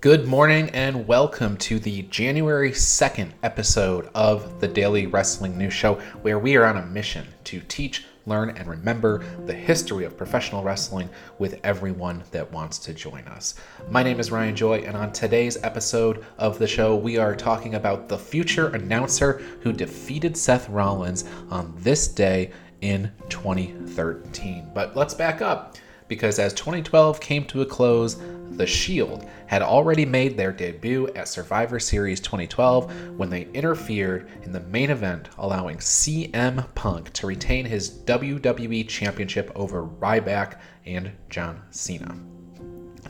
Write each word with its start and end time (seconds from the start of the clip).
Good 0.00 0.26
morning 0.26 0.70
and 0.70 1.06
welcome 1.06 1.58
to 1.58 1.78
the 1.78 2.00
January 2.04 2.70
2nd 2.70 3.32
episode 3.42 4.08
of 4.14 4.58
the 4.58 4.66
Daily 4.66 5.06
Wrestling 5.06 5.58
News 5.58 5.74
Show, 5.74 5.96
where 6.22 6.38
we 6.38 6.56
are 6.56 6.64
on 6.64 6.78
a 6.78 6.86
mission 6.86 7.26
to 7.44 7.60
teach, 7.60 8.06
learn, 8.24 8.48
and 8.56 8.66
remember 8.66 9.22
the 9.44 9.52
history 9.52 10.06
of 10.06 10.16
professional 10.16 10.62
wrestling 10.62 11.10
with 11.38 11.60
everyone 11.64 12.24
that 12.30 12.50
wants 12.50 12.78
to 12.78 12.94
join 12.94 13.28
us. 13.28 13.56
My 13.90 14.02
name 14.02 14.20
is 14.20 14.30
Ryan 14.30 14.56
Joy, 14.56 14.78
and 14.78 14.96
on 14.96 15.12
today's 15.12 15.62
episode 15.62 16.24
of 16.38 16.58
the 16.58 16.66
show, 16.66 16.96
we 16.96 17.18
are 17.18 17.36
talking 17.36 17.74
about 17.74 18.08
the 18.08 18.16
future 18.16 18.68
announcer 18.68 19.42
who 19.60 19.70
defeated 19.70 20.34
Seth 20.34 20.66
Rollins 20.70 21.26
on 21.50 21.74
this 21.76 22.08
day 22.08 22.52
in 22.80 23.12
2013. 23.28 24.70
But 24.72 24.96
let's 24.96 25.12
back 25.12 25.42
up 25.42 25.76
because 26.10 26.40
as 26.40 26.52
2012 26.54 27.20
came 27.20 27.44
to 27.44 27.62
a 27.62 27.66
close, 27.66 28.16
The 28.50 28.66
Shield 28.66 29.24
had 29.46 29.62
already 29.62 30.04
made 30.04 30.36
their 30.36 30.50
debut 30.50 31.06
at 31.14 31.28
Survivor 31.28 31.78
Series 31.78 32.20
2012 32.20 33.16
when 33.16 33.30
they 33.30 33.46
interfered 33.54 34.28
in 34.42 34.50
the 34.50 34.58
main 34.58 34.90
event, 34.90 35.28
allowing 35.38 35.76
CM 35.76 36.66
Punk 36.74 37.12
to 37.12 37.28
retain 37.28 37.64
his 37.64 37.90
WWE 37.90 38.88
Championship 38.88 39.52
over 39.54 39.86
Ryback 39.86 40.58
and 40.84 41.12
John 41.28 41.62
Cena. 41.70 42.12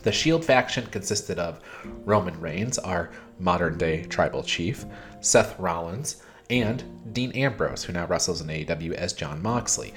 The 0.03 0.13
Shield 0.13 0.45
faction 0.45 0.85
consisted 0.87 1.39
of 1.39 1.61
Roman 2.05 2.39
Reigns, 2.39 2.79
our 2.79 3.13
modern 3.39 3.79
day 3.79 4.05
tribal 4.05 4.43
chief, 4.43 4.85
Seth 5.21 5.59
Rollins, 5.59 6.23
and 6.51 6.85
Dean 7.15 7.33
Ambrose, 7.33 7.83
who 7.85 7.95
now 7.95 8.07
wrestles 8.07 8.43
in 8.43 8.49
AEW 8.49 8.93
as 8.93 9.15
Jon 9.15 9.41
Moxley. 9.41 9.95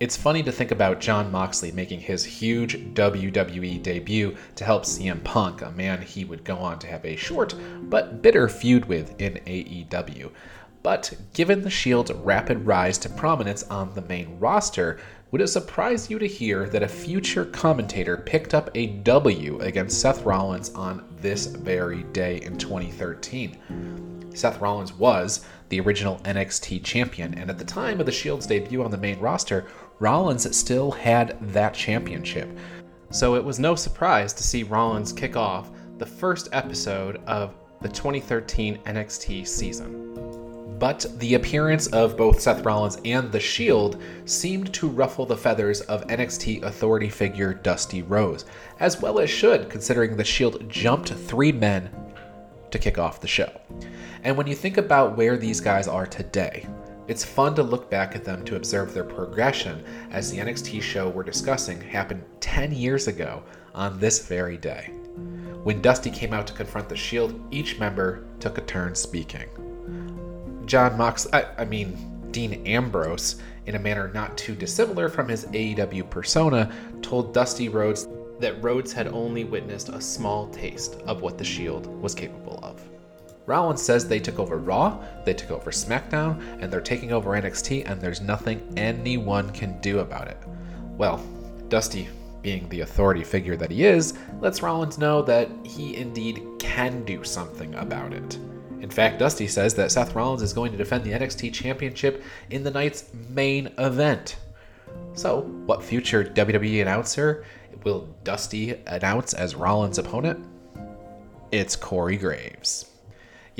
It's 0.00 0.16
funny 0.16 0.42
to 0.44 0.50
think 0.50 0.70
about 0.70 0.98
Jon 0.98 1.30
Moxley 1.30 1.72
making 1.72 2.00
his 2.00 2.24
huge 2.24 2.94
WWE 2.94 3.82
debut 3.82 4.34
to 4.56 4.64
help 4.64 4.84
CM 4.84 5.22
Punk, 5.24 5.60
a 5.60 5.70
man 5.72 6.00
he 6.00 6.24
would 6.24 6.42
go 6.42 6.56
on 6.56 6.78
to 6.78 6.86
have 6.86 7.04
a 7.04 7.16
short 7.16 7.54
but 7.82 8.22
bitter 8.22 8.48
feud 8.48 8.86
with 8.86 9.20
in 9.20 9.34
AEW. 9.46 10.30
But 10.82 11.12
given 11.34 11.60
the 11.60 11.68
Shield's 11.68 12.12
rapid 12.12 12.64
rise 12.64 12.96
to 12.96 13.10
prominence 13.10 13.64
on 13.64 13.92
the 13.92 14.00
main 14.00 14.38
roster, 14.38 14.98
would 15.32 15.42
it 15.42 15.48
surprise 15.48 16.08
you 16.08 16.18
to 16.18 16.26
hear 16.26 16.66
that 16.70 16.82
a 16.82 16.88
future 16.88 17.44
commentator 17.44 18.16
picked 18.16 18.54
up 18.54 18.70
a 18.74 18.86
W 18.86 19.60
against 19.60 20.00
Seth 20.00 20.22
Rollins 20.24 20.70
on 20.70 21.04
this 21.20 21.44
very 21.44 22.04
day 22.04 22.40
in 22.40 22.56
2013? 22.56 24.30
Seth 24.34 24.62
Rollins 24.62 24.94
was 24.94 25.44
the 25.70 25.80
original 25.80 26.18
NXT 26.18 26.84
champion, 26.84 27.32
and 27.38 27.48
at 27.48 27.58
the 27.58 27.64
time 27.64 28.00
of 28.00 28.06
the 28.06 28.12
Shield's 28.12 28.46
debut 28.46 28.84
on 28.84 28.90
the 28.90 28.98
main 28.98 29.18
roster, 29.18 29.66
Rollins 29.98 30.56
still 30.56 30.90
had 30.90 31.38
that 31.52 31.72
championship. 31.72 32.50
So 33.10 33.34
it 33.36 33.44
was 33.44 33.58
no 33.58 33.74
surprise 33.74 34.32
to 34.34 34.42
see 34.42 34.62
Rollins 34.62 35.12
kick 35.12 35.36
off 35.36 35.70
the 35.98 36.06
first 36.06 36.48
episode 36.52 37.20
of 37.26 37.54
the 37.80 37.88
2013 37.88 38.78
NXT 38.78 39.46
season. 39.46 40.76
But 40.78 41.06
the 41.18 41.34
appearance 41.34 41.88
of 41.88 42.16
both 42.16 42.40
Seth 42.40 42.64
Rollins 42.64 42.98
and 43.04 43.30
The 43.30 43.38
Shield 43.38 44.02
seemed 44.24 44.72
to 44.74 44.88
ruffle 44.88 45.26
the 45.26 45.36
feathers 45.36 45.82
of 45.82 46.06
NXT 46.06 46.62
authority 46.62 47.10
figure 47.10 47.52
Dusty 47.52 48.02
Rhodes, 48.02 48.46
as 48.80 49.00
well 49.00 49.20
as 49.20 49.28
should, 49.28 49.68
considering 49.68 50.16
The 50.16 50.24
Shield 50.24 50.68
jumped 50.70 51.10
three 51.10 51.52
men 51.52 51.90
to 52.70 52.78
kick 52.78 52.98
off 52.98 53.20
the 53.20 53.28
show. 53.28 53.50
And 54.22 54.36
when 54.36 54.46
you 54.46 54.54
think 54.54 54.76
about 54.76 55.16
where 55.16 55.36
these 55.36 55.60
guys 55.60 55.88
are 55.88 56.06
today, 56.06 56.66
it's 57.08 57.24
fun 57.24 57.54
to 57.56 57.62
look 57.62 57.90
back 57.90 58.14
at 58.14 58.24
them 58.24 58.44
to 58.44 58.56
observe 58.56 58.94
their 58.94 59.04
progression 59.04 59.82
as 60.10 60.30
the 60.30 60.38
NXT 60.38 60.80
show 60.82 61.08
we're 61.08 61.22
discussing 61.22 61.80
happened 61.80 62.22
10 62.40 62.72
years 62.72 63.08
ago 63.08 63.42
on 63.74 63.98
this 63.98 64.26
very 64.26 64.56
day. 64.56 64.92
When 65.64 65.82
Dusty 65.82 66.10
came 66.10 66.32
out 66.32 66.46
to 66.46 66.52
confront 66.52 66.88
the 66.88 66.96
Shield, 66.96 67.40
each 67.50 67.78
member 67.78 68.24
took 68.38 68.58
a 68.58 68.62
turn 68.62 68.94
speaking. 68.94 69.48
Jon 70.66 70.96
Mox, 70.96 71.26
I, 71.32 71.46
I 71.58 71.64
mean, 71.64 71.96
Dean 72.30 72.64
Ambrose, 72.66 73.40
in 73.66 73.74
a 73.74 73.78
manner 73.78 74.10
not 74.14 74.38
too 74.38 74.54
dissimilar 74.54 75.08
from 75.08 75.28
his 75.28 75.46
AEW 75.46 76.08
persona, 76.10 76.72
told 77.02 77.34
Dusty 77.34 77.68
Rhodes 77.68 78.06
that 78.38 78.62
Rhodes 78.62 78.92
had 78.92 79.08
only 79.08 79.44
witnessed 79.44 79.88
a 79.88 80.00
small 80.00 80.48
taste 80.50 80.94
of 81.06 81.22
what 81.22 81.38
the 81.38 81.44
Shield 81.44 81.86
was 82.00 82.14
capable 82.14 82.60
of. 82.62 82.69
Rollins 83.50 83.82
says 83.82 84.06
they 84.06 84.20
took 84.20 84.38
over 84.38 84.58
Raw, 84.58 85.04
they 85.24 85.34
took 85.34 85.50
over 85.50 85.72
SmackDown, 85.72 86.40
and 86.62 86.72
they're 86.72 86.80
taking 86.80 87.10
over 87.10 87.30
NXT, 87.30 87.82
and 87.84 88.00
there's 88.00 88.20
nothing 88.20 88.72
anyone 88.76 89.50
can 89.50 89.80
do 89.80 89.98
about 89.98 90.28
it. 90.28 90.36
Well, 90.96 91.20
Dusty, 91.68 92.08
being 92.42 92.68
the 92.68 92.82
authority 92.82 93.24
figure 93.24 93.56
that 93.56 93.72
he 93.72 93.84
is, 93.84 94.16
lets 94.40 94.62
Rollins 94.62 94.98
know 94.98 95.20
that 95.22 95.48
he 95.64 95.96
indeed 95.96 96.40
can 96.60 97.04
do 97.04 97.24
something 97.24 97.74
about 97.74 98.12
it. 98.12 98.38
In 98.82 98.88
fact, 98.88 99.18
Dusty 99.18 99.48
says 99.48 99.74
that 99.74 99.90
Seth 99.90 100.14
Rollins 100.14 100.42
is 100.42 100.52
going 100.52 100.70
to 100.70 100.78
defend 100.78 101.02
the 101.02 101.10
NXT 101.10 101.52
Championship 101.52 102.22
in 102.50 102.62
the 102.62 102.70
night's 102.70 103.12
main 103.30 103.72
event. 103.78 104.36
So, 105.14 105.40
what 105.66 105.82
future 105.82 106.22
WWE 106.22 106.82
announcer 106.82 107.44
will 107.82 108.08
Dusty 108.22 108.80
announce 108.86 109.34
as 109.34 109.56
Rollins' 109.56 109.98
opponent? 109.98 110.46
It's 111.50 111.74
Corey 111.74 112.16
Graves. 112.16 112.89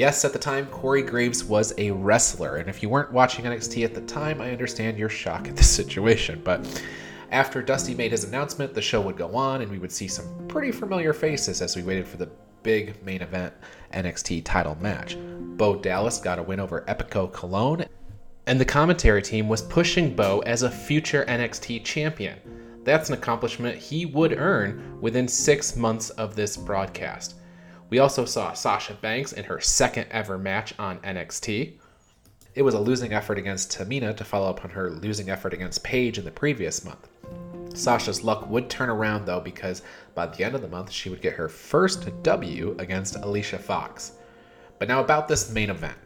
Yes, 0.01 0.25
at 0.25 0.33
the 0.33 0.39
time, 0.39 0.65
Corey 0.69 1.03
Graves 1.03 1.45
was 1.45 1.75
a 1.77 1.91
wrestler, 1.91 2.57
and 2.57 2.71
if 2.71 2.83
you 2.83 2.89
weren't 2.89 3.13
watching 3.13 3.45
NXT 3.45 3.85
at 3.85 3.95
the 3.95 4.01
time, 4.01 4.41
I 4.41 4.51
understand 4.51 4.97
your 4.97 5.11
shock 5.11 5.47
at 5.47 5.59
the 5.59 5.63
situation. 5.79 6.41
But 6.43 6.83
after 7.31 7.61
Dusty 7.61 7.95
made 7.95 8.11
his 8.11 8.25
announcement, 8.25 8.73
the 8.73 8.81
show 8.81 9.03
would 9.03 9.19
go 9.19 9.37
on, 9.37 9.61
and 9.61 9.71
we 9.71 9.79
would 9.79 9.93
see 9.93 10.09
some 10.09 10.25
pretty 10.49 10.73
familiar 10.73 11.13
faces 11.13 11.61
as 11.61 11.77
we 11.77 11.83
waited 11.83 12.09
for 12.09 12.17
the 12.17 12.31
big 12.63 13.05
main 13.05 13.21
event 13.21 13.53
NXT 13.93 14.41
title 14.43 14.75
match. 14.81 15.19
Bo 15.19 15.77
Dallas 15.77 16.17
got 16.17 16.39
a 16.39 16.43
win 16.43 16.61
over 16.61 16.81
Epico 16.89 17.31
Colón, 17.31 17.87
and 18.47 18.59
the 18.59 18.65
commentary 18.65 19.21
team 19.21 19.51
was 19.51 19.61
pushing 19.61 20.17
Bo 20.17 20.39
as 20.47 20.63
a 20.63 20.71
future 20.71 21.27
NXT 21.27 21.85
champion. 21.85 22.39
That's 22.85 23.11
an 23.11 23.17
accomplishment 23.17 23.77
he 23.77 24.07
would 24.07 24.33
earn 24.39 24.99
within 25.03 25.29
six 25.29 25.77
months 25.77 26.09
of 26.09 26.37
this 26.37 26.57
broadcast. 26.57 27.35
We 27.91 27.99
also 27.99 28.25
saw 28.25 28.53
Sasha 28.53 28.95
Banks 28.95 29.33
in 29.33 29.45
her 29.45 29.61
second 29.61 30.07
ever 30.13 30.39
match 30.39 30.73
on 30.79 31.01
NXT. 31.01 31.73
It 32.55 32.63
was 32.63 32.75
a 32.75 32.81
losing 32.81 33.13
effort 33.13 33.37
against 33.37 33.77
Tamina 33.77 34.17
to 34.17 34.25
follow 34.25 34.49
up 34.49 34.65
on 34.65 34.71
her 34.71 34.91
losing 34.91 35.29
effort 35.29 35.53
against 35.53 35.83
Paige 35.83 36.17
in 36.17 36.25
the 36.25 36.31
previous 36.31 36.85
month. 36.85 37.09
Sasha's 37.75 38.23
luck 38.23 38.49
would 38.49 38.71
turn 38.71 38.91
around 38.91 39.27
though 39.27 39.41
because 39.41 39.83
by 40.15 40.27
the 40.27 40.45
end 40.45 40.55
of 40.55 40.63
the 40.63 40.69
month 40.69 40.91
she 40.91 41.11
would 41.11 41.21
get 41.21 41.35
her 41.35 41.49
first 41.49 42.09
W 42.23 42.77
against 42.79 43.17
Alicia 43.17 43.59
Fox. 43.59 44.13
But 44.79 44.89
now 44.89 45.01
about 45.01 45.27
this 45.27 45.53
main 45.53 45.71
event. 45.71 45.99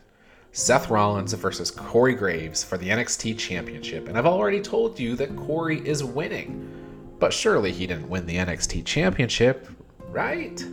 Seth 0.53 0.89
Rollins 0.89 1.33
versus 1.33 1.71
Corey 1.71 2.15
Graves 2.15 2.63
for 2.63 2.79
the 2.79 2.89
NXT 2.89 3.39
Championship, 3.39 4.09
and 4.09 4.17
I've 4.17 4.27
already 4.27 4.61
told 4.61 5.01
you 5.01 5.17
that 5.17 5.37
Corey 5.37 5.87
is 5.87 6.05
winning. 6.05 6.71
But 7.19 7.33
surely 7.33 7.73
he 7.73 7.87
didn't 7.87 8.09
win 8.09 8.25
the 8.25 8.37
NXT 8.37 8.85
Championship, 8.85 9.69
right? 10.11 10.65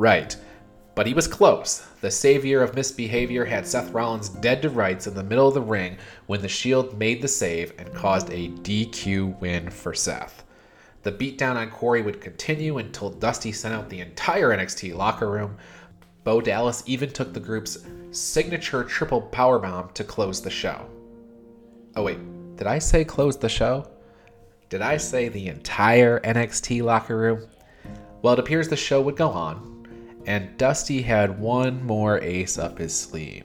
Right. 0.00 0.34
But 0.94 1.06
he 1.06 1.12
was 1.12 1.28
close. 1.28 1.86
The 2.00 2.10
savior 2.10 2.62
of 2.62 2.74
misbehavior 2.74 3.44
had 3.44 3.66
Seth 3.66 3.90
Rollins 3.90 4.30
dead 4.30 4.62
to 4.62 4.70
rights 4.70 5.06
in 5.06 5.12
the 5.12 5.22
middle 5.22 5.46
of 5.46 5.52
the 5.52 5.60
ring 5.60 5.98
when 6.24 6.40
the 6.40 6.48
Shield 6.48 6.98
made 6.98 7.20
the 7.20 7.28
save 7.28 7.74
and 7.78 7.92
caused 7.92 8.30
a 8.30 8.48
DQ 8.48 9.38
win 9.40 9.68
for 9.68 9.92
Seth. 9.92 10.42
The 11.02 11.12
beatdown 11.12 11.56
on 11.56 11.68
Corey 11.70 12.00
would 12.00 12.22
continue 12.22 12.78
until 12.78 13.10
Dusty 13.10 13.52
sent 13.52 13.74
out 13.74 13.90
the 13.90 14.00
entire 14.00 14.56
NXT 14.56 14.96
locker 14.96 15.30
room. 15.30 15.58
Bo 16.24 16.40
Dallas 16.40 16.82
even 16.86 17.10
took 17.10 17.34
the 17.34 17.38
group's 17.38 17.76
signature 18.10 18.84
triple 18.84 19.28
powerbomb 19.30 19.92
to 19.92 20.02
close 20.02 20.40
the 20.40 20.48
show. 20.48 20.88
Oh, 21.94 22.04
wait, 22.04 22.20
did 22.56 22.66
I 22.66 22.78
say 22.78 23.04
close 23.04 23.36
the 23.36 23.50
show? 23.50 23.86
Did 24.70 24.80
I 24.80 24.96
say 24.96 25.28
the 25.28 25.48
entire 25.48 26.20
NXT 26.20 26.82
locker 26.82 27.18
room? 27.18 27.46
Well, 28.22 28.32
it 28.32 28.38
appears 28.38 28.66
the 28.66 28.76
show 28.76 29.02
would 29.02 29.16
go 29.16 29.28
on, 29.28 29.79
and 30.26 30.56
Dusty 30.56 31.02
had 31.02 31.38
one 31.38 31.84
more 31.84 32.20
ace 32.20 32.58
up 32.58 32.78
his 32.78 32.98
sleeve. 32.98 33.44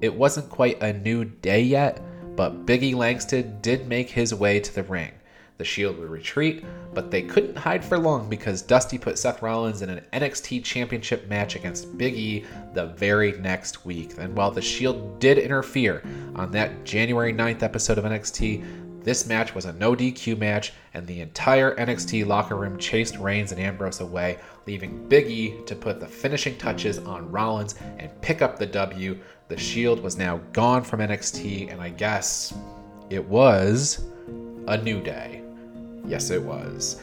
It 0.00 0.14
wasn't 0.14 0.50
quite 0.50 0.82
a 0.82 0.92
new 0.92 1.24
day 1.24 1.62
yet, 1.62 2.02
but 2.36 2.66
Biggie 2.66 2.94
Langston 2.94 3.58
did 3.60 3.88
make 3.88 4.10
his 4.10 4.34
way 4.34 4.60
to 4.60 4.74
the 4.74 4.82
ring. 4.82 5.12
The 5.56 5.64
Shield 5.64 5.98
would 5.98 6.10
retreat, 6.10 6.64
but 6.94 7.12
they 7.12 7.22
couldn't 7.22 7.56
hide 7.56 7.84
for 7.84 7.96
long 7.96 8.28
because 8.28 8.60
Dusty 8.60 8.98
put 8.98 9.18
Seth 9.18 9.40
Rollins 9.40 9.82
in 9.82 9.88
an 9.88 10.04
NXT 10.12 10.64
Championship 10.64 11.28
match 11.28 11.54
against 11.54 11.96
Big 11.96 12.14
E 12.14 12.44
the 12.72 12.86
very 12.86 13.32
next 13.38 13.86
week. 13.86 14.14
And 14.18 14.36
while 14.36 14.50
the 14.50 14.60
Shield 14.60 15.20
did 15.20 15.38
interfere 15.38 16.02
on 16.34 16.50
that 16.50 16.84
January 16.84 17.32
9th 17.32 17.62
episode 17.62 17.98
of 17.98 18.04
NXT, 18.04 18.83
this 19.04 19.26
match 19.26 19.54
was 19.54 19.66
a 19.66 19.72
no 19.74 19.94
DQ 19.94 20.38
match, 20.38 20.72
and 20.94 21.06
the 21.06 21.20
entire 21.20 21.76
NXT 21.76 22.26
locker 22.26 22.56
room 22.56 22.78
chased 22.78 23.18
Reigns 23.18 23.52
and 23.52 23.60
Ambrose 23.60 24.00
away, 24.00 24.38
leaving 24.66 25.06
Big 25.08 25.26
E 25.26 25.60
to 25.66 25.76
put 25.76 26.00
the 26.00 26.08
finishing 26.08 26.56
touches 26.56 26.98
on 26.98 27.30
Rollins 27.30 27.74
and 27.98 28.10
pick 28.22 28.40
up 28.42 28.58
the 28.58 28.66
W. 28.66 29.18
The 29.48 29.58
Shield 29.58 30.02
was 30.02 30.16
now 30.16 30.38
gone 30.52 30.82
from 30.82 31.00
NXT, 31.00 31.70
and 31.70 31.80
I 31.80 31.90
guess 31.90 32.54
it 33.10 33.22
was 33.22 34.04
a 34.66 34.78
new 34.78 35.02
day. 35.02 35.42
Yes, 36.06 36.30
it 36.30 36.42
was. 36.42 37.00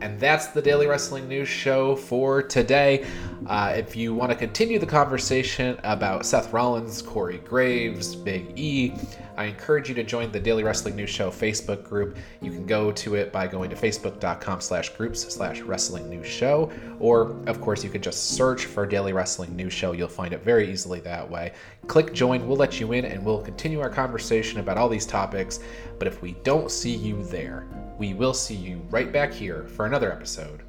And 0.00 0.18
that's 0.18 0.46
the 0.48 0.62
Daily 0.62 0.86
Wrestling 0.86 1.28
News 1.28 1.48
Show 1.48 1.94
for 1.94 2.42
today. 2.42 3.06
Uh, 3.46 3.74
if 3.76 3.94
you 3.94 4.14
want 4.14 4.30
to 4.30 4.36
continue 4.36 4.78
the 4.78 4.86
conversation 4.86 5.78
about 5.84 6.24
Seth 6.24 6.52
Rollins, 6.52 7.02
Corey 7.02 7.38
Graves, 7.38 8.14
Big 8.14 8.58
E, 8.58 8.94
I 9.36 9.44
encourage 9.44 9.88
you 9.88 9.94
to 9.94 10.02
join 10.02 10.30
the 10.32 10.40
Daily 10.40 10.64
Wrestling 10.64 10.96
News 10.96 11.10
Show 11.10 11.30
Facebook 11.30 11.82
group. 11.82 12.16
You 12.40 12.50
can 12.50 12.66
go 12.66 12.92
to 12.92 13.14
it 13.14 13.32
by 13.32 13.46
going 13.46 13.70
to 13.70 13.76
facebook.com 13.76 14.60
slash 14.60 14.90
groups 14.90 15.22
slash 15.32 15.60
wrestling 15.60 16.10
news 16.10 16.26
show. 16.26 16.70
Or, 16.98 17.36
of 17.46 17.60
course, 17.60 17.82
you 17.82 17.90
can 17.90 18.02
just 18.02 18.30
search 18.30 18.66
for 18.66 18.86
Daily 18.86 19.12
Wrestling 19.12 19.56
News 19.56 19.72
Show. 19.72 19.92
You'll 19.92 20.08
find 20.08 20.34
it 20.34 20.42
very 20.42 20.70
easily 20.70 21.00
that 21.00 21.28
way. 21.28 21.52
Click 21.86 22.12
join, 22.12 22.46
we'll 22.46 22.58
let 22.58 22.80
you 22.80 22.92
in, 22.92 23.06
and 23.06 23.24
we'll 23.24 23.40
continue 23.40 23.80
our 23.80 23.88
conversation 23.90 24.60
about 24.60 24.76
all 24.76 24.88
these 24.88 25.06
topics. 25.06 25.60
But 25.98 26.06
if 26.08 26.20
we 26.20 26.32
don't 26.42 26.70
see 26.70 26.94
you 26.94 27.22
there, 27.24 27.66
we 28.00 28.14
will 28.14 28.32
see 28.32 28.54
you 28.54 28.80
right 28.88 29.12
back 29.12 29.30
here 29.30 29.66
for 29.76 29.84
another 29.84 30.10
episode 30.10 30.62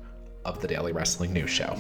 of 0.44 0.60
the 0.62 0.68
Daily 0.68 0.92
Wrestling 0.92 1.32
News 1.32 1.50
Show. 1.50 1.78